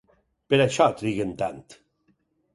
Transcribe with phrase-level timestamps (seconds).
[0.53, 1.63] Per això triguen tant.